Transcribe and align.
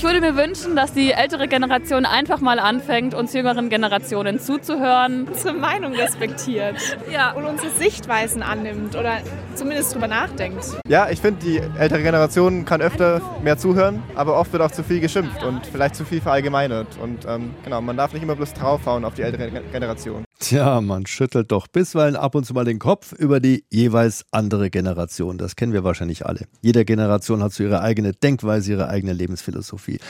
Ich 0.00 0.04
würde 0.04 0.22
mir 0.22 0.34
wünschen, 0.34 0.76
dass 0.76 0.94
die 0.94 1.12
ältere 1.12 1.46
Generation 1.46 2.06
einfach 2.06 2.40
mal 2.40 2.58
anfängt, 2.58 3.12
uns 3.12 3.34
jüngeren 3.34 3.68
Generationen 3.68 4.40
zuzuhören. 4.40 5.28
Unsere 5.28 5.52
Meinung 5.52 5.92
respektiert 5.92 6.76
Ja. 7.12 7.32
und 7.32 7.44
unsere 7.44 7.68
Sichtweisen 7.68 8.42
annimmt 8.42 8.96
oder 8.96 9.18
zumindest 9.56 9.94
drüber 9.94 10.08
nachdenkt. 10.08 10.64
Ja, 10.88 11.10
ich 11.10 11.20
finde, 11.20 11.44
die 11.44 11.60
ältere 11.78 12.00
Generation 12.02 12.64
kann 12.64 12.80
öfter 12.80 13.20
mehr 13.44 13.58
zuhören, 13.58 14.02
aber 14.14 14.40
oft 14.40 14.50
wird 14.54 14.62
auch 14.62 14.70
zu 14.70 14.82
viel 14.82 15.00
geschimpft 15.00 15.42
und 15.44 15.66
vielleicht 15.66 15.96
zu 15.96 16.06
viel 16.06 16.22
verallgemeinert. 16.22 16.88
Und 17.02 17.26
ähm, 17.28 17.54
genau, 17.62 17.82
man 17.82 17.98
darf 17.98 18.14
nicht 18.14 18.22
immer 18.22 18.36
bloß 18.36 18.54
draufhauen 18.54 19.04
auf 19.04 19.12
die 19.12 19.22
ältere 19.22 19.50
Ge- 19.50 19.62
Generation. 19.70 20.24
Tja, 20.40 20.80
man 20.80 21.04
schüttelt 21.04 21.52
doch 21.52 21.66
bisweilen 21.66 22.16
ab 22.16 22.34
und 22.34 22.46
zu 22.46 22.54
mal 22.54 22.64
den 22.64 22.78
Kopf 22.78 23.12
über 23.12 23.40
die 23.40 23.64
jeweils 23.68 24.24
andere 24.30 24.70
Generation. 24.70 25.36
Das 25.36 25.54
kennen 25.54 25.74
wir 25.74 25.84
wahrscheinlich 25.84 26.24
alle. 26.24 26.46
Jede 26.62 26.86
Generation 26.86 27.42
hat 27.42 27.52
so 27.52 27.62
ihre 27.62 27.82
eigene 27.82 28.14
Denkweise, 28.14 28.72
ihre 28.72 28.88
eigene 28.88 29.12
Lebensphilosophie. 29.12 30.00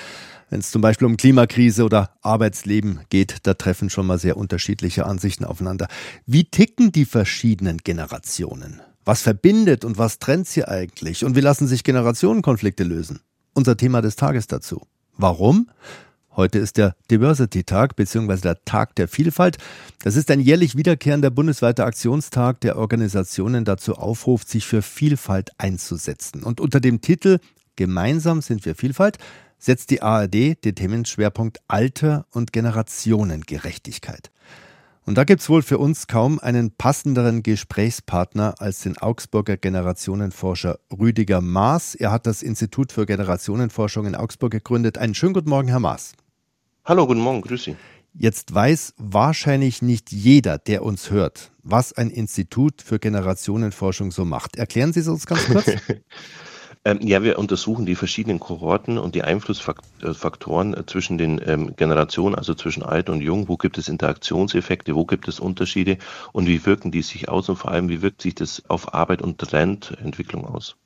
Wenn 0.48 0.60
es 0.60 0.70
zum 0.70 0.82
Beispiel 0.82 1.08
um 1.08 1.16
Klimakrise 1.16 1.84
oder 1.84 2.10
Arbeitsleben 2.22 3.00
geht, 3.08 3.38
da 3.42 3.54
treffen 3.54 3.90
schon 3.90 4.06
mal 4.06 4.20
sehr 4.20 4.36
unterschiedliche 4.36 5.04
Ansichten 5.04 5.44
aufeinander. 5.44 5.88
Wie 6.26 6.44
ticken 6.44 6.92
die 6.92 7.06
verschiedenen 7.06 7.78
Generationen? 7.78 8.80
Was 9.04 9.22
verbindet 9.22 9.84
und 9.84 9.98
was 9.98 10.20
trennt 10.20 10.46
sie 10.46 10.64
eigentlich? 10.64 11.24
Und 11.24 11.34
wie 11.34 11.40
lassen 11.40 11.66
sich 11.66 11.82
Generationenkonflikte 11.82 12.84
lösen? 12.84 13.18
Unser 13.52 13.76
Thema 13.76 14.00
des 14.00 14.14
Tages 14.14 14.46
dazu. 14.46 14.86
Warum? 15.16 15.68
Heute 16.40 16.58
ist 16.58 16.78
der 16.78 16.96
Diversity-Tag 17.10 17.96
bzw. 17.96 18.40
der 18.40 18.64
Tag 18.64 18.94
der 18.94 19.08
Vielfalt. 19.08 19.58
Das 20.02 20.16
ist 20.16 20.30
ein 20.30 20.40
jährlich 20.40 20.74
wiederkehrender 20.74 21.28
bundesweiter 21.28 21.84
Aktionstag, 21.84 22.62
der 22.62 22.78
Organisationen 22.78 23.66
dazu 23.66 23.96
aufruft, 23.96 24.48
sich 24.48 24.64
für 24.64 24.80
Vielfalt 24.80 25.50
einzusetzen. 25.58 26.42
Und 26.42 26.58
unter 26.58 26.80
dem 26.80 27.02
Titel 27.02 27.40
Gemeinsam 27.76 28.40
sind 28.40 28.64
wir 28.64 28.74
Vielfalt 28.74 29.18
setzt 29.58 29.90
die 29.90 30.00
ARD 30.00 30.64
den 30.64 30.74
Themenschwerpunkt 30.74 31.58
Alter 31.68 32.24
und 32.30 32.54
Generationengerechtigkeit. 32.54 34.30
Und 35.04 35.18
da 35.18 35.24
gibt's 35.24 35.50
wohl 35.50 35.60
für 35.60 35.76
uns 35.76 36.06
kaum 36.06 36.38
einen 36.38 36.70
passenderen 36.70 37.42
Gesprächspartner 37.42 38.54
als 38.60 38.80
den 38.80 38.96
Augsburger 38.96 39.58
Generationenforscher 39.58 40.78
Rüdiger 40.90 41.42
Maas. 41.42 41.94
Er 41.94 42.10
hat 42.10 42.26
das 42.26 42.40
Institut 42.40 42.92
für 42.92 43.04
Generationenforschung 43.04 44.06
in 44.06 44.14
Augsburg 44.14 44.52
gegründet. 44.52 44.96
Einen 44.96 45.14
schönen 45.14 45.34
guten 45.34 45.50
Morgen, 45.50 45.68
Herr 45.68 45.80
Maas. 45.80 46.14
Hallo, 46.84 47.06
guten 47.06 47.20
Morgen, 47.20 47.42
grüß 47.42 47.64
Sie. 47.64 47.76
Jetzt 48.14 48.52
weiß 48.54 48.94
wahrscheinlich 48.96 49.82
nicht 49.82 50.10
jeder, 50.10 50.58
der 50.58 50.82
uns 50.82 51.10
hört, 51.10 51.52
was 51.62 51.92
ein 51.92 52.10
Institut 52.10 52.82
für 52.82 52.98
Generationenforschung 52.98 54.10
so 54.10 54.24
macht. 54.24 54.56
Erklären 54.56 54.92
Sie 54.92 55.00
es 55.00 55.08
uns 55.08 55.26
ganz 55.26 55.46
kurz? 55.46 55.66
Ähm, 56.82 56.98
ja, 57.02 57.22
wir 57.22 57.38
untersuchen 57.38 57.84
die 57.84 57.94
verschiedenen 57.94 58.40
Kohorten 58.40 58.96
und 58.96 59.14
die 59.14 59.22
Einflussfaktoren 59.22 60.72
äh, 60.72 60.86
zwischen 60.86 61.18
den 61.18 61.38
ähm, 61.44 61.76
Generationen, 61.76 62.34
also 62.34 62.54
zwischen 62.54 62.82
alt 62.82 63.10
und 63.10 63.20
jung. 63.20 63.48
Wo 63.48 63.58
gibt 63.58 63.76
es 63.76 63.88
Interaktionseffekte, 63.88 64.96
wo 64.96 65.04
gibt 65.04 65.28
es 65.28 65.40
Unterschiede 65.40 65.98
und 66.32 66.46
wie 66.46 66.64
wirken 66.64 66.90
die 66.90 67.02
sich 67.02 67.28
aus 67.28 67.50
und 67.50 67.56
vor 67.56 67.70
allem, 67.70 67.90
wie 67.90 68.00
wirkt 68.00 68.22
sich 68.22 68.34
das 68.34 68.62
auf 68.68 68.94
Arbeit 68.94 69.20
und 69.20 69.36
Trendentwicklung 69.36 70.46
aus? 70.46 70.76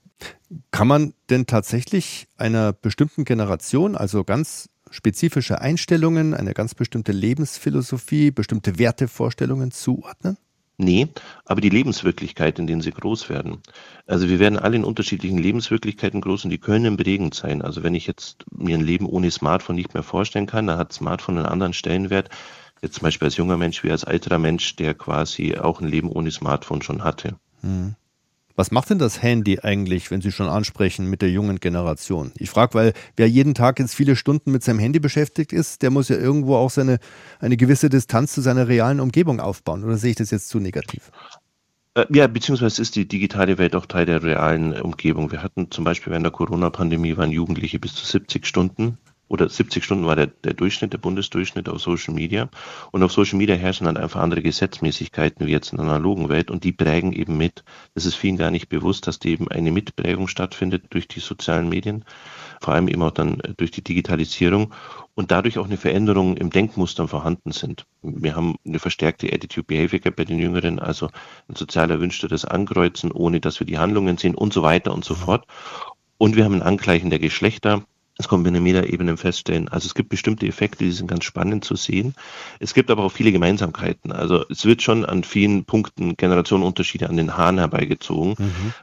Kann 0.73 0.89
man 0.89 1.15
denn 1.31 1.47
tatsächlich 1.47 2.27
einer 2.37 2.73
bestimmten 2.73 3.25
Generation, 3.25 3.95
also 3.95 4.25
ganz 4.25 4.69
spezifische 4.95 5.61
Einstellungen, 5.61 6.35
eine 6.35 6.55
ganz 6.55 6.75
bestimmte 6.75 7.13
Lebensphilosophie, 7.13 8.31
bestimmte 8.31 8.79
Wertevorstellungen 8.79 9.73
zuordnen? 9.73 10.37
Nee, 10.77 11.09
aber 11.45 11.61
die 11.61 11.69
Lebenswirklichkeit, 11.69 12.59
in 12.59 12.67
denen 12.67 12.81
sie 12.81 12.91
groß 12.91 13.29
werden. 13.29 13.59
Also 14.07 14.29
wir 14.29 14.41
werden 14.41 14.59
alle 14.59 14.77
in 14.77 14.85
unterschiedlichen 14.85 15.39
Lebenswirklichkeiten 15.39 16.21
groß 16.21 16.45
und 16.45 16.51
die 16.51 16.59
können 16.59 16.97
prägend 16.97 17.35
sein. 17.35 17.63
Also 17.63 17.85
wenn 17.85 17.95
ich 17.95 18.07
jetzt 18.07 18.45
mir 18.51 18.77
ein 18.77 18.85
Leben 18.85 19.07
ohne 19.07 19.31
Smartphone 19.31 19.77
nicht 19.77 19.95
mehr 19.95 20.03
vorstellen 20.03 20.47
kann, 20.47 20.67
dann 20.67 20.79
hat 20.79 20.93
Smartphone 20.93 21.39
einen 21.39 21.47
anderen 21.47 21.75
Stellenwert. 21.75 22.29
Jetzt 22.83 22.97
zum 22.97 23.03
Beispiel 23.05 23.27
als 23.27 23.37
junger 23.37 23.57
Mensch 23.57 23.85
wie 23.85 23.91
als 23.91 24.03
älterer 24.03 24.39
Mensch, 24.39 24.75
der 24.77 24.95
quasi 24.95 25.57
auch 25.57 25.81
ein 25.81 25.89
Leben 25.89 26.11
ohne 26.11 26.31
Smartphone 26.33 26.83
schon 26.83 27.05
hatte. 27.05 27.37
Was 28.57 28.71
macht 28.71 28.91
denn 28.91 29.01
das 29.01 29.21
Handy 29.21 29.59
eigentlich, 29.61 30.13
wenn 30.13 30.21
Sie 30.21 30.31
schon 30.31 30.47
ansprechen, 30.47 31.11
mit 31.11 31.23
der 31.23 31.31
jungen 31.31 31.59
Generation? 31.59 32.33
Ich 32.39 32.51
frage, 32.51 32.75
weil 32.75 32.93
wer 33.17 33.29
jeden 33.29 33.55
Tag 33.55 33.81
jetzt 33.81 33.97
viele 33.97 34.15
Stunden 34.15 34.53
mit 34.53 34.63
seinem 34.63 34.79
Handy 34.79 35.01
beschäftigt 35.01 35.53
ist, 35.53 35.83
der 35.83 35.91
muss 35.91 36.09
ja 36.09 36.17
irgendwo 36.17 36.55
auch 36.55 36.71
seine, 36.71 36.99
eine 37.41 37.57
gewisse 37.57 37.89
Distanz 37.89 38.33
zu 38.33 38.43
seiner 38.43 38.69
realen 38.69 39.01
Umgebung 39.01 39.41
aufbauen. 39.41 39.83
Oder 39.83 39.97
sehe 39.97 40.11
ich 40.11 40.17
das 40.17 40.31
jetzt 40.31 40.49
zu 40.49 40.61
negativ? 40.61 41.11
Äh, 41.95 42.07
Ja, 42.11 42.29
beziehungsweise 42.29 42.81
ist 42.81 42.95
die 42.95 43.09
digitale 43.09 43.59
Welt 43.59 43.75
auch 43.75 43.87
Teil 43.87 44.07
der 44.07 44.23
realen 44.23 44.81
Umgebung. 44.81 45.33
Wir 45.33 45.43
hatten 45.43 45.73
zum 45.73 45.83
Beispiel 45.83 46.13
während 46.13 46.27
der 46.27 46.33
Corona-Pandemie 46.33 47.17
waren 47.17 47.33
Jugendliche 47.33 47.81
bis 47.81 47.95
zu 47.97 48.07
70 48.07 48.47
Stunden 48.47 48.99
oder 49.35 49.49
70 49.49 49.85
Stunden 49.85 50.07
war 50.07 50.15
der, 50.15 50.29
der 50.29 50.55
Durchschnitt, 50.55 50.93
der 50.93 50.99
Bundesdurchschnitt 50.99 51.69
auf 51.69 51.81
Social 51.81 52.15
Media. 52.15 52.49
Und 52.93 53.03
auf 53.03 53.11
Social 53.11 53.37
Media 53.37 53.57
herrschen 53.57 53.87
dann 53.87 53.97
einfach 53.97 54.21
andere 54.21 54.43
Gesetzmäßigkeiten 54.43 55.45
wie 55.47 55.51
jetzt 55.51 55.73
in 55.73 55.79
der 55.79 55.87
analogen 55.87 56.29
Welt 56.29 56.53
und 56.53 56.63
die 56.63 56.71
prägen 56.71 57.13
eben 57.13 57.37
mit. 57.37 57.65
Es 57.95 58.07
ist 58.07 58.15
vielen 58.15 58.37
gar 58.37 58.53
nicht 58.53 58.69
bewusst, 58.69 59.09
dass 59.09 59.21
eben 59.25 59.49
eine 59.49 59.73
Mitprägung 59.73 60.29
stattfindet 60.29 60.85
durch 60.91 61.09
die 61.09 61.19
sozialen 61.19 61.69
Medien, 61.69 62.05
vor 62.61 62.75
allem 62.75 62.87
eben 62.87 63.03
auch 63.03 63.11
dann 63.11 63.41
äh, 63.41 63.55
durch 63.57 63.73
die 63.73 63.83
Digitalisierung 63.83 64.73
und 65.15 65.33
dadurch 65.33 65.59
auch 65.59 65.67
eine 65.67 65.79
Veränderung 65.79 66.37
im 66.37 66.51
Denkmustern 66.51 67.09
vorhanden 67.09 67.51
sind. 67.51 67.87
Wir 68.03 68.37
haben 68.37 68.55
eine 68.65 68.79
verstärkte 68.79 69.33
Attitude 69.33 69.67
Behavior 69.67 70.01
Gap 70.01 70.15
bei 70.15 70.25
den 70.25 70.39
Jüngeren, 70.39 70.79
also 70.79 71.09
ein 71.49 71.57
sozial 71.57 71.91
erwünschteres 71.91 72.45
Ankreuzen, 72.45 73.11
ohne 73.11 73.41
dass 73.41 73.59
wir 73.59 73.67
die 73.67 73.79
Handlungen 73.79 74.17
sehen 74.17 74.37
und 74.37 74.53
so 74.53 74.63
weiter 74.63 74.95
und 74.95 75.05
so 75.05 75.17
fort. 75.17 75.47
Und 76.19 76.37
wir 76.37 76.45
haben 76.45 76.55
ein 76.55 76.63
Angleichen 76.63 77.11
der 77.11 77.19
Geschlechter. 77.19 77.85
Das 78.17 78.29
können 78.29 78.45
wir 78.45 78.55
in 78.55 78.63
mehreren 78.63 78.89
Ebenen 78.89 79.17
feststellen. 79.17 79.69
Also 79.69 79.87
es 79.87 79.95
gibt 79.95 80.09
bestimmte 80.09 80.47
Effekte, 80.47 80.85
die 80.85 80.93
sind 80.93 81.09
ganz 81.09 81.25
spannend 81.25 81.65
zu 81.65 81.75
sehen. 81.75 82.15
Es 82.61 82.73
gibt 82.73 82.91
aber 82.91 83.03
auch 83.03 83.13
viele 83.13 83.33
Gemeinsamkeiten. 83.33 84.13
Also 84.13 84.45
es 84.49 84.65
wird 84.65 84.83
schon 84.83 85.05
an 85.05 85.25
vielen 85.25 85.65
Punkten 85.65 86.17
Generationenunterschiede 86.17 87.09
an 87.09 87.17
den 87.17 87.37
Haaren 87.37 87.59
herbeigezogen, 87.59 88.37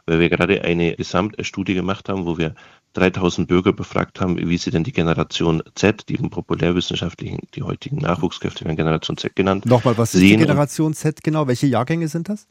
weil 0.05 0.19
wir 0.19 0.29
gerade 0.29 0.63
eine 0.63 0.95
Gesamtstudie 0.95 1.75
gemacht 1.75 2.09
haben, 2.09 2.25
wo 2.25 2.37
wir 2.37 2.55
3000 2.93 3.47
Bürger 3.47 3.73
befragt 3.73 4.19
haben, 4.19 4.37
wie 4.37 4.57
sie 4.57 4.71
denn 4.71 4.83
die 4.83 4.91
Generation 4.91 5.63
Z, 5.75 6.09
die 6.09 6.15
im 6.15 6.29
populärwissenschaftlichen, 6.29 7.39
die 7.55 7.63
heutigen 7.63 7.97
Nachwuchskräfte 7.97 8.65
werden 8.65 8.75
Generation 8.75 9.17
Z 9.17 9.35
genannt, 9.35 9.65
Nochmal, 9.65 9.97
was 9.97 10.13
ist 10.13 10.21
die 10.21 10.35
Generation 10.35 10.93
Z 10.93 11.23
genau? 11.23 11.47
Welche 11.47 11.67
Jahrgänge 11.67 12.07
sind 12.09 12.27
das? 12.27 12.47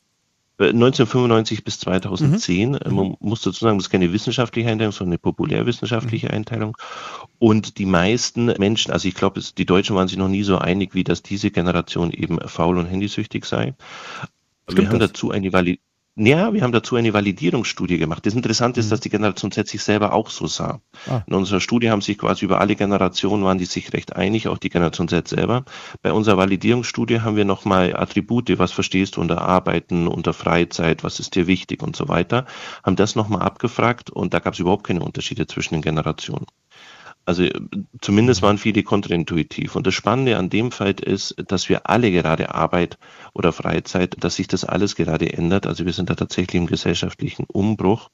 Äh, 0.60 0.68
1995 0.68 1.64
bis 1.64 1.80
2010. 1.80 2.74
Äh, 2.74 2.90
Man 2.90 3.16
muss 3.20 3.40
dazu 3.40 3.58
sagen, 3.60 3.78
das 3.78 3.86
ist 3.86 3.90
keine 3.90 4.12
wissenschaftliche 4.12 4.68
Einteilung, 4.68 4.92
sondern 4.92 5.12
eine 5.12 5.18
populärwissenschaftliche 5.18 6.30
Einteilung. 6.30 6.76
Und 7.38 7.78
die 7.78 7.86
meisten 7.86 8.46
Menschen, 8.58 8.92
also 8.92 9.08
ich 9.08 9.14
glaube, 9.14 9.40
die 9.40 9.64
Deutschen 9.64 9.96
waren 9.96 10.08
sich 10.08 10.18
noch 10.18 10.28
nie 10.28 10.42
so 10.42 10.58
einig, 10.58 10.94
wie 10.94 11.04
dass 11.04 11.22
diese 11.22 11.50
Generation 11.50 12.12
eben 12.12 12.38
faul 12.46 12.76
und 12.76 12.86
handysüchtig 12.86 13.46
sei. 13.46 13.74
Stimmt 14.68 14.78
wir 14.78 14.88
haben 14.90 14.98
das? 14.98 15.12
dazu 15.12 15.30
eine 15.30 15.52
Vali 15.52 15.80
ja, 16.16 16.52
wir 16.52 16.62
haben 16.62 16.72
dazu 16.72 16.96
eine 16.96 17.12
Validierungsstudie 17.12 17.96
gemacht. 17.96 18.26
Das 18.26 18.34
Interessante 18.34 18.80
ist, 18.80 18.90
dass 18.90 19.00
die 19.00 19.10
Generation 19.10 19.52
Z 19.52 19.68
sich 19.68 19.82
selber 19.82 20.12
auch 20.12 20.28
so 20.28 20.46
sah. 20.46 20.80
Ah. 21.08 21.22
In 21.26 21.34
unserer 21.34 21.60
Studie 21.60 21.90
haben 21.90 22.02
sich 22.02 22.18
quasi 22.18 22.44
über 22.44 22.60
alle 22.60 22.74
Generationen 22.76 23.44
waren 23.44 23.58
die 23.58 23.64
sich 23.64 23.92
recht 23.92 24.16
einig, 24.16 24.48
auch 24.48 24.58
die 24.58 24.70
Generation 24.70 25.08
Z 25.08 25.28
selber. 25.28 25.64
Bei 26.02 26.12
unserer 26.12 26.36
Validierungsstudie 26.36 27.20
haben 27.20 27.36
wir 27.36 27.44
nochmal 27.44 27.94
Attribute, 27.96 28.58
was 28.58 28.72
verstehst 28.72 29.16
du 29.16 29.20
unter 29.20 29.40
Arbeiten, 29.40 30.08
unter 30.08 30.32
Freizeit, 30.32 31.04
was 31.04 31.20
ist 31.20 31.36
dir 31.36 31.46
wichtig 31.46 31.82
und 31.82 31.94
so 31.94 32.08
weiter, 32.08 32.44
haben 32.84 32.96
das 32.96 33.14
nochmal 33.14 33.42
abgefragt 33.42 34.10
und 34.10 34.34
da 34.34 34.40
gab 34.40 34.54
es 34.54 34.60
überhaupt 34.60 34.84
keine 34.84 35.02
Unterschiede 35.02 35.46
zwischen 35.46 35.74
den 35.74 35.82
Generationen. 35.82 36.46
Also 37.30 37.44
äh, 37.44 37.52
zumindest 38.00 38.42
waren 38.42 38.58
viele 38.58 38.82
kontraintuitiv. 38.82 39.76
Und 39.76 39.86
das 39.86 39.94
Spannende 39.94 40.36
an 40.36 40.50
dem 40.50 40.72
Fall 40.72 40.94
ist, 41.00 41.36
dass 41.46 41.68
wir 41.68 41.88
alle 41.88 42.10
gerade 42.10 42.52
Arbeit 42.52 42.98
oder 43.34 43.52
Freizeit, 43.52 44.16
dass 44.18 44.34
sich 44.34 44.48
das 44.48 44.64
alles 44.64 44.96
gerade 44.96 45.32
ändert. 45.32 45.68
Also 45.68 45.86
wir 45.86 45.92
sind 45.92 46.10
da 46.10 46.16
tatsächlich 46.16 46.60
im 46.60 46.66
gesellschaftlichen 46.66 47.44
Umbruch. 47.44 48.10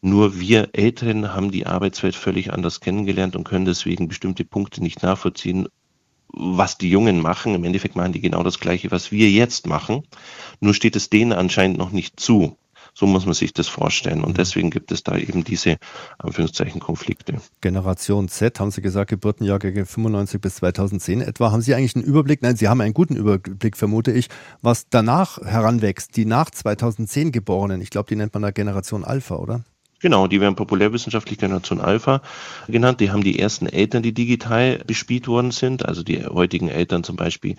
Nur 0.00 0.40
wir 0.40 0.70
Älteren 0.72 1.34
haben 1.34 1.50
die 1.50 1.66
Arbeitswelt 1.66 2.16
völlig 2.16 2.50
anders 2.50 2.80
kennengelernt 2.80 3.36
und 3.36 3.44
können 3.44 3.66
deswegen 3.66 4.08
bestimmte 4.08 4.46
Punkte 4.46 4.82
nicht 4.82 5.02
nachvollziehen, 5.02 5.68
was 6.28 6.78
die 6.78 6.88
Jungen 6.88 7.20
machen. 7.20 7.54
Im 7.54 7.64
Endeffekt 7.64 7.94
machen 7.94 8.12
die 8.12 8.22
genau 8.22 8.42
das 8.42 8.58
Gleiche, 8.58 8.90
was 8.90 9.12
wir 9.12 9.28
jetzt 9.28 9.66
machen. 9.66 10.04
Nur 10.60 10.72
steht 10.72 10.96
es 10.96 11.10
denen 11.10 11.34
anscheinend 11.34 11.76
noch 11.76 11.90
nicht 11.90 12.18
zu. 12.18 12.56
So 12.94 13.06
muss 13.06 13.24
man 13.24 13.34
sich 13.34 13.52
das 13.52 13.68
vorstellen. 13.68 14.24
Und 14.24 14.38
deswegen 14.38 14.70
gibt 14.70 14.92
es 14.92 15.02
da 15.02 15.16
eben 15.16 15.44
diese, 15.44 15.76
Anführungszeichen, 16.18 16.80
Konflikte. 16.80 17.40
Generation 17.60 18.28
Z, 18.28 18.60
haben 18.60 18.70
Sie 18.70 18.82
gesagt, 18.82 19.10
Geburtenjahrgänge 19.10 19.86
95 19.86 20.40
bis 20.40 20.56
2010 20.56 21.20
etwa. 21.20 21.52
Haben 21.52 21.62
Sie 21.62 21.74
eigentlich 21.74 21.96
einen 21.96 22.04
Überblick? 22.04 22.42
Nein, 22.42 22.56
Sie 22.56 22.68
haben 22.68 22.80
einen 22.80 22.94
guten 22.94 23.16
Überblick, 23.16 23.76
vermute 23.76 24.12
ich, 24.12 24.28
was 24.62 24.88
danach 24.88 25.38
heranwächst, 25.38 26.16
die 26.16 26.24
nach 26.24 26.50
2010 26.50 27.32
Geborenen. 27.32 27.80
Ich 27.80 27.90
glaube, 27.90 28.08
die 28.08 28.16
nennt 28.16 28.34
man 28.34 28.42
da 28.42 28.50
Generation 28.50 29.04
Alpha, 29.04 29.36
oder? 29.36 29.64
Genau, 30.00 30.26
die 30.26 30.40
werden 30.40 30.56
populärwissenschaftlich 30.56 31.38
Generation 31.38 31.78
Alpha 31.78 32.22
genannt. 32.68 33.00
Die 33.00 33.10
haben 33.10 33.22
die 33.22 33.38
ersten 33.38 33.66
Eltern, 33.66 34.02
die 34.02 34.14
digital 34.14 34.78
bespielt 34.86 35.28
worden 35.28 35.50
sind. 35.50 35.84
Also 35.84 36.02
die 36.02 36.24
heutigen 36.24 36.68
Eltern 36.68 37.04
zum 37.04 37.16
Beispiel 37.16 37.56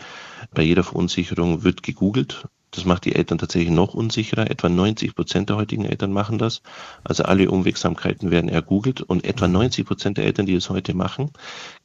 bei 0.53 0.63
jeder 0.63 0.83
Verunsicherung 0.83 1.63
wird 1.63 1.83
gegoogelt. 1.83 2.47
Das 2.71 2.85
macht 2.85 3.03
die 3.03 3.15
Eltern 3.15 3.37
tatsächlich 3.37 3.69
noch 3.69 3.93
unsicherer. 3.93 4.49
Etwa 4.49 4.69
90 4.69 5.13
Prozent 5.13 5.49
der 5.49 5.57
heutigen 5.57 5.85
Eltern 5.85 6.13
machen 6.13 6.37
das. 6.37 6.61
Also 7.03 7.23
alle 7.23 7.51
Unwegsamkeiten 7.51 8.31
werden 8.31 8.49
ergoogelt 8.49 9.01
und 9.01 9.25
etwa 9.25 9.47
90 9.47 9.85
Prozent 9.85 10.17
der 10.17 10.25
Eltern, 10.25 10.45
die 10.45 10.55
es 10.55 10.69
heute 10.69 10.93
machen, 10.93 11.31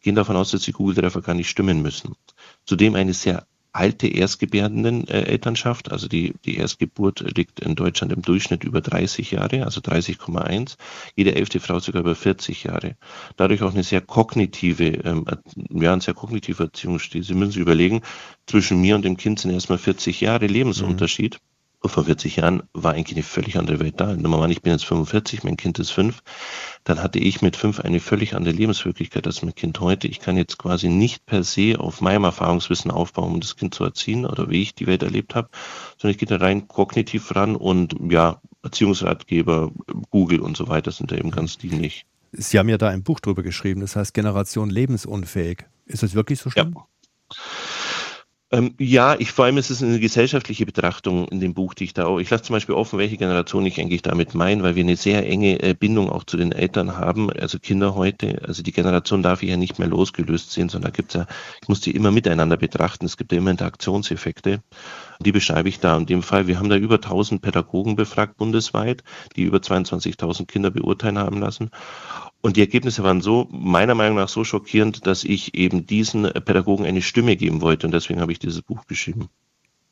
gehen 0.01 0.15
davon 0.15 0.37
aus, 0.37 0.53
dass 0.53 0.63
die 0.63 0.73
Google-Treffer 0.73 1.23
gar 1.23 1.35
nicht 1.35 1.49
stimmen 1.49 1.83
müssen. 1.83 2.15
Zudem 2.65 2.95
eine 2.95 3.15
sehr 3.15 3.47
alte 3.77 4.09
erstgebärenden 4.09 5.07
äh, 5.09 5.23
Elternschaft. 5.23 5.93
Also 5.93 6.09
die, 6.09 6.35
die 6.45 6.57
Erstgeburt 6.57 7.21
liegt 7.37 7.61
in 7.61 7.75
Deutschland 7.75 8.13
im 8.13 8.23
Durchschnitt 8.23 8.65
über 8.65 8.81
30 8.81 9.31
Jahre, 9.31 9.65
also 9.65 9.81
30,1. 9.81 10.77
Jede 11.15 11.35
elfte 11.35 11.61
Frau 11.61 11.79
sogar 11.79 12.01
über 12.01 12.15
40 12.15 12.65
Jahre. 12.65 12.97
Dadurch 13.37 13.63
auch 13.63 13.73
eine 13.73 13.83
sehr 13.83 14.01
kognitive, 14.01 14.85
ähm, 15.05 15.27
ja, 15.71 15.93
ein 15.93 16.01
sehr 16.01 16.15
kognitiver 16.15 16.65
Erziehungsstil. 16.65 17.23
Sie 17.23 17.35
müssen 17.35 17.53
sich 17.53 17.63
überlegen, 17.63 18.03
zwischen 18.47 18.81
mir 18.81 18.97
und 18.97 19.05
dem 19.05 19.17
Kind 19.17 19.41
sind 19.41 19.53
erstmal 19.53 19.79
40 19.79 20.21
Jahre 20.21 20.47
Lebensunterschied. 20.47 21.35
Mhm 21.35 21.56
vor 21.85 22.05
40 22.05 22.37
Jahren 22.37 22.63
war 22.73 22.95
eigentlich 22.95 23.17
eine 23.17 23.23
völlig 23.23 23.59
andere 23.59 23.81
Welt 23.81 24.01
da. 24.01 24.15
Nummer 24.17 24.39
one, 24.39 24.53
ich 24.53 24.63
bin 24.63 24.73
jetzt 24.73 24.85
45, 24.87 25.45
mein 25.45 25.57
Kind 25.57 25.79
ist 25.79 25.91
fünf. 25.91 26.23
Dann 26.85 27.03
hatte 27.03 27.19
ich 27.19 27.43
mit 27.43 27.57
fünf 27.57 27.81
eine 27.81 28.01
völlig 28.01 28.35
andere 28.35 28.55
Lebenswirklichkeit 28.55 29.27
als 29.27 29.43
mein 29.43 29.55
Kind 29.55 29.81
heute. 29.81 30.09
Ich 30.09 30.21
kann 30.21 30.37
jetzt 30.37 30.59
quasi 30.59 30.89
nicht 30.89 31.27
per 31.27 31.45
se 31.45 31.79
auf 31.79 32.01
meinem 32.01 32.25
Erfahrungswissen 32.25 32.91
aufbauen, 32.91 33.35
um 33.35 33.41
das 33.41 33.57
Kind 33.57 33.75
zu 33.75 33.85
erziehen 33.85 34.27
oder 34.27 34.51
wie 34.51 34.63
ich 34.63 34.75
die 34.75 34.87
Welt 34.87 35.03
erlebt 35.03 35.35
habe, 35.35 35.49
sondern 35.99 36.13
ich 36.13 36.19
gehe 36.19 36.29
da 36.29 36.37
rein 36.45 36.69
kognitiv 36.69 37.35
ran 37.35 37.57
und 37.57 37.95
ja, 38.11 38.41
Erziehungsratgeber, 38.63 39.71
Google 40.11 40.41
und 40.41 40.57
so 40.57 40.69
weiter 40.69 40.91
sind 40.91 41.13
da 41.13 41.17
eben 41.17 41.31
ganz 41.31 41.57
dienlich. 41.59 42.05
Sie 42.33 42.59
haben 42.59 42.69
ja 42.69 42.79
da 42.79 42.89
ein 42.89 43.03
Buch 43.03 43.21
drüber 43.21 43.43
geschrieben, 43.43 43.81
das 43.81 43.97
heißt 43.97 44.13
Generation 44.13 44.71
lebensunfähig. 44.71 45.65
Ist 45.87 46.03
das 46.03 46.15
wirklich 46.15 46.41
so 46.41 46.51
schlimm? 46.51 46.75
Ja. 46.75 47.37
Ähm, 48.53 48.75
ja, 48.79 49.17
ich 49.19 49.33
vor 49.33 49.45
allem 49.45 49.59
ist 49.59 49.71
es 49.71 49.83
eine 49.83 49.99
gesellschaftliche 49.99 50.65
Betrachtung 50.67 51.27
in 51.29 51.41
dem 51.41 51.53
Buch, 51.53 51.75
die 51.75 51.83
ich 51.83 51.95
da 51.95 52.07
auch. 52.07 52.21
Ich 52.21 52.31
lasse 52.31 52.45
zum 52.45 52.55
Beispiel 52.55 52.77
offen, 52.77 52.97
welche 52.97 53.17
Generation 53.17 53.67
ich 53.67 53.81
eigentlich 53.81 54.03
damit 54.03 54.37
meine, 54.37 54.63
weil 54.63 54.77
wir 54.77 54.85
eine 54.85 54.95
sehr 54.95 55.29
enge 55.29 55.61
äh, 55.61 55.75
Bindung 55.75 56.09
auch 56.09 56.23
zu 56.23 56.37
den 56.37 56.53
Eltern 56.53 56.97
haben, 56.97 57.29
also 57.33 57.59
Kinder 57.59 57.97
heute. 57.97 58.41
Also 58.47 58.63
die 58.63 58.71
Generation 58.71 59.25
darf 59.25 59.43
ich 59.43 59.51
ja 59.51 59.57
nicht 59.57 59.81
mehr 59.81 59.89
losgelöst 59.89 60.53
sehen, 60.53 60.69
sondern 60.69 60.93
da 60.93 60.97
gibt's 60.97 61.15
ja, 61.15 61.27
ich 61.61 61.69
muss 61.69 61.81
die 61.81 61.91
immer 61.91 62.13
miteinander 62.13 62.57
betrachten. 62.57 63.07
Es 63.07 63.17
gibt 63.17 63.33
ja 63.33 63.39
immer 63.39 63.51
Interaktionseffekte. 63.51 64.63
Die 65.19 65.33
beschreibe 65.33 65.69
ich 65.69 65.81
da. 65.81 65.97
In 65.97 66.07
dem 66.07 66.23
Fall, 66.23 66.47
wir 66.47 66.61
haben 66.61 66.69
da 66.69 66.77
über 66.77 66.97
1000 66.97 67.43
Pädagogen 67.43 67.97
befragt 67.97 68.37
bundesweit, 68.37 69.03
die 69.35 69.43
über 69.43 69.59
22.000 69.59 70.47
Kinder 70.47 70.71
beurteilen 70.71 71.19
haben 71.19 71.41
lassen. 71.41 71.71
Und 72.43 72.57
die 72.57 72.61
Ergebnisse 72.61 73.03
waren 73.03 73.21
so, 73.21 73.49
meiner 73.51 73.95
Meinung 73.95 74.19
nach 74.19 74.29
so 74.29 74.45
schockierend, 74.45 75.07
dass 75.07 75.25
ich 75.25 75.55
eben 75.55 75.87
diesen 75.87 76.25
Pädagogen 76.25 76.87
eine 76.87 77.03
Stimme 77.03 77.37
geben 77.37 77.61
wollte. 77.61 77.87
Und 77.87 77.93
deswegen 77.93 78.21
habe 78.21 78.33
ich 78.33 78.39
dieses 78.39 78.63
Buch 78.63 78.87
geschrieben. 78.87 79.29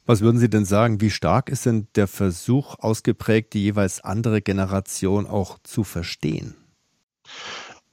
Was 0.06 0.20
würden 0.20 0.38
Sie 0.38 0.50
denn 0.50 0.66
sagen, 0.66 1.00
wie 1.00 1.10
stark 1.10 1.48
ist 1.48 1.64
denn 1.64 1.88
der 1.94 2.06
Versuch 2.06 2.78
ausgeprägt, 2.78 3.54
die 3.54 3.62
jeweils 3.62 4.02
andere 4.02 4.42
Generation 4.42 5.26
auch 5.26 5.58
zu 5.62 5.82
verstehen? 5.82 6.54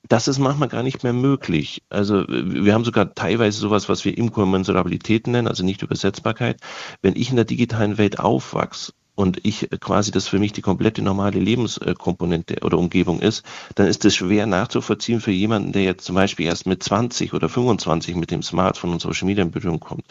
Das 0.09 0.27
ist 0.27 0.39
manchmal 0.39 0.67
gar 0.67 0.83
nicht 0.83 1.03
mehr 1.03 1.13
möglich. 1.13 1.83
Also 1.89 2.25
wir 2.27 2.73
haben 2.73 2.83
sogar 2.83 3.15
teilweise 3.15 3.59
sowas, 3.59 3.87
was 3.87 4.03
wir 4.03 4.17
Inkommensurabilität 4.17 5.27
nennen, 5.27 5.47
also 5.47 5.63
nicht 5.63 5.83
Übersetzbarkeit. 5.83 6.59
Wenn 7.01 7.15
ich 7.15 7.29
in 7.29 7.37
der 7.37 7.45
digitalen 7.45 7.97
Welt 7.97 8.19
aufwachse 8.19 8.91
und 9.15 9.39
ich 9.43 9.69
quasi 9.79 10.11
das 10.11 10.27
für 10.27 10.39
mich 10.39 10.53
die 10.53 10.61
komplette 10.61 11.01
normale 11.01 11.39
Lebenskomponente 11.39 12.57
oder 12.63 12.77
Umgebung 12.77 13.19
ist, 13.19 13.43
dann 13.75 13.87
ist 13.87 14.05
es 14.05 14.15
schwer 14.15 14.45
nachzuvollziehen 14.45 15.21
für 15.21 15.31
jemanden, 15.31 15.71
der 15.73 15.83
jetzt 15.83 16.05
zum 16.05 16.15
Beispiel 16.15 16.45
erst 16.45 16.65
mit 16.65 16.81
20 16.81 17.33
oder 17.33 17.49
25 17.49 18.15
mit 18.15 18.31
dem 18.31 18.41
Smartphone 18.41 18.91
und 18.91 19.01
Social 19.01 19.27
Media 19.27 19.43
in 19.43 19.51
Berührung 19.51 19.79
kommt. 19.79 20.05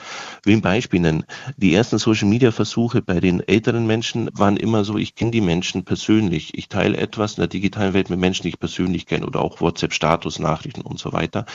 Wie 0.45 0.53
ein 0.53 0.61
Beispiel 0.61 1.01
nennen. 1.01 1.25
Die 1.57 1.75
ersten 1.75 1.99
Social 1.99 2.29
Media 2.29 2.53
Versuche 2.53 3.03
bei 3.03 3.21
den 3.21 3.41
älteren 3.41 3.87
Menschen 3.87 4.31
waren 4.35 4.57
immer 4.57 4.85
so, 4.85 4.97
ich 4.97 5.15
kenne 5.15 5.31
die 5.31 5.41
Menschen 5.41 5.85
persönlich. 5.85 6.57
Ich 6.57 6.69
teile 6.69 6.97
etwas 6.97 7.33
in 7.33 7.41
der 7.41 7.49
digitalen 7.49 7.95
Welt 7.95 8.11
mit 8.11 8.21
Menschen, 8.21 8.43
die 8.45 8.51
ich 8.51 8.61
persönlich 8.61 9.07
kenne 9.07 9.27
oder 9.27 9.41
auch 9.41 9.61
WhatsApp 9.61 9.95
Status 9.95 10.39
Nachrichten 10.39 10.83
und 10.83 10.99
so 10.99 11.13
weiter. 11.13 11.47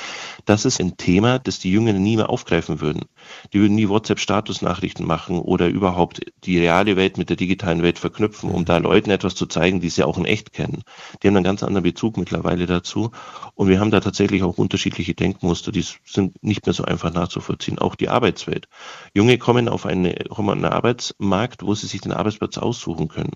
Das 0.46 0.66
ist 0.66 0.80
ein 0.80 0.98
Thema, 0.98 1.40
das 1.40 1.60
die 1.60 1.72
Jüngeren 1.72 2.02
nie 2.02 2.18
mehr 2.18 2.30
aufgreifen 2.30 2.82
würden. 2.82 3.06
Die 3.54 3.60
würden 3.60 3.76
nie 3.76 3.90
WhatsApp 3.90 4.20
Status 4.20 4.62
Nachrichten 4.62 5.06
machen 5.06 5.40
oder 5.40 5.68
überhaupt 5.68 6.22
die 6.44 6.60
reale 6.60 6.96
Welt 6.96 7.18
mit 7.18 7.30
der 7.30 7.38
digitalen 7.46 7.84
Welt 7.84 8.00
verknüpfen, 8.00 8.50
um 8.50 8.66
da 8.66 8.78
Leuten 8.78 9.12
etwas 9.12 9.36
zu 9.36 9.46
zeigen, 9.46 9.80
die 9.80 9.90
sie 9.90 10.04
auch 10.04 10.18
in 10.18 10.26
echt 10.26 10.52
kennen. 10.52 10.84
Die 11.22 11.28
haben 11.28 11.36
einen 11.36 11.46
ganz 11.46 11.64
anderen 11.64 11.84
Bezug 11.84 12.18
mittlerweile 12.18 12.66
dazu. 12.66 13.12
Und 13.54 13.68
wir 13.70 13.80
haben 13.80 13.92
da 13.92 14.00
tatsächlich 14.00 14.44
auch 14.44 14.58
unterschiedliche 14.58 15.14
Denkmuster, 15.14 15.72
die 15.72 15.86
sind 16.04 16.44
nicht 16.44 16.66
mehr 16.66 16.74
so 16.74 16.84
einfach 16.84 17.14
nachzuvollziehen. 17.14 17.80
Auch 17.80 17.96
die 17.96 18.10
Arbeitswelt. 18.10 18.68
Junge 19.14 19.38
kommen 19.38 19.70
auf 19.70 19.86
eine, 19.86 20.16
kommen 20.30 20.50
einen 20.50 20.74
Arbeitsmarkt, 20.74 21.64
wo 21.64 21.76
sie 21.76 21.88
sich 21.88 22.02
den 22.02 22.12
Arbeitsplatz 22.12 22.58
aussuchen 22.58 23.08
können. 23.08 23.32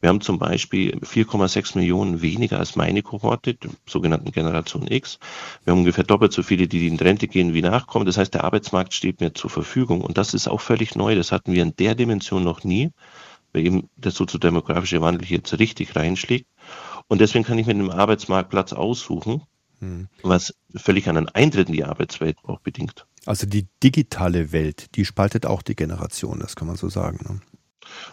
Wir 0.00 0.10
haben 0.10 0.20
zum 0.20 0.38
Beispiel 0.38 0.98
4,6 0.98 1.78
Millionen 1.78 2.20
weniger 2.20 2.58
als 2.58 2.76
meine 2.76 3.02
Kohorte, 3.02 3.54
die 3.54 3.68
sogenannten 3.86 4.32
Generation 4.32 4.86
X. 4.86 5.18
Wir 5.64 5.72
haben 5.72 5.78
ungefähr 5.78 6.04
doppelt 6.04 6.32
so 6.32 6.42
viele, 6.42 6.68
die 6.68 6.86
in 6.88 6.98
Rente 6.98 7.26
gehen, 7.26 7.54
wie 7.54 7.62
nachkommen. 7.62 8.04
Das 8.04 8.18
heißt, 8.18 8.34
der 8.34 8.44
Arbeitsmarkt 8.44 8.92
steht 8.92 9.20
mir 9.20 9.32
zur 9.32 9.48
Verfügung. 9.48 10.02
Und 10.02 10.18
das 10.18 10.34
ist 10.34 10.48
auch 10.48 10.60
völlig 10.60 10.94
neu. 10.94 11.14
Das 11.14 11.32
hatten 11.32 11.52
wir 11.52 11.62
in 11.62 11.74
der 11.76 11.94
Dimension 11.94 12.44
noch 12.44 12.64
nie 12.64 12.90
weil 13.54 13.64
eben 13.64 13.88
der 13.96 14.10
soziodemografische 14.10 15.00
Wandel 15.00 15.26
jetzt 15.26 15.58
richtig 15.58 15.96
reinschlägt. 15.96 16.46
Und 17.08 17.20
deswegen 17.20 17.44
kann 17.44 17.58
ich 17.58 17.66
mir 17.66 17.74
den 17.74 17.90
Arbeitsmarktplatz 17.90 18.72
aussuchen, 18.72 19.42
hm. 19.78 20.08
was 20.22 20.54
völlig 20.74 21.08
einen 21.08 21.28
Eintritt 21.28 21.68
in 21.68 21.74
die 21.74 21.84
Arbeitswelt 21.84 22.36
auch 22.42 22.60
bedingt. 22.60 23.06
Also 23.24 23.46
die 23.46 23.68
digitale 23.82 24.52
Welt, 24.52 24.94
die 24.96 25.04
spaltet 25.04 25.46
auch 25.46 25.62
die 25.62 25.76
Generation, 25.76 26.40
das 26.40 26.56
kann 26.56 26.66
man 26.66 26.76
so 26.76 26.88
sagen. 26.88 27.18
Ne? 27.26 27.40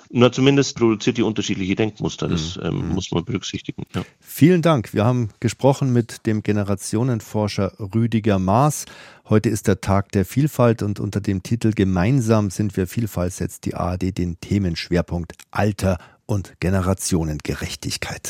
Na, 0.09 0.31
zumindest 0.31 0.77
produziert 0.77 1.18
die 1.18 1.23
unterschiedliche 1.23 1.75
Denkmuster. 1.75 2.27
Das 2.27 2.57
mhm. 2.57 2.63
ähm, 2.63 2.89
muss 2.89 3.12
man 3.12 3.23
berücksichtigen. 3.23 3.83
Ja. 3.94 4.03
Vielen 4.19 4.62
Dank. 4.62 4.94
Wir 4.94 5.06
haben 5.06 5.29
gesprochen 5.39 5.94
mit 5.94 6.25
dem 6.25 6.44
Generationenforscher 6.44 7.73
Rüdiger 7.94 8.39
Maas. 8.39 8.85
Heute 9.29 9.50
ist 9.50 9.68
der 9.68 9.81
Tag 9.81 10.12
der 10.12 10.25
Vielfalt 10.25 10.83
und 10.83 11.00
unter 11.00 11.21
dem 11.21 11.44
Titel 11.44 11.71
Gemeinsam 11.71 12.50
sind 12.50 12.75
wir 12.75 12.88
Vielfalt 12.88 13.33
setzt 13.33 13.65
die 13.65 13.75
ARD 13.75 14.18
den 14.18 14.39
Themenschwerpunkt 14.41 15.33
Alter 15.51 15.97
und 16.25 16.53
Generationengerechtigkeit. 16.59 18.29